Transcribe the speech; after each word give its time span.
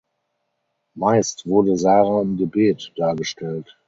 Meist 0.95 1.45
wurde 1.45 1.77
Sara 1.77 2.23
im 2.23 2.35
Gebet 2.35 2.91
dargestellt. 2.95 3.77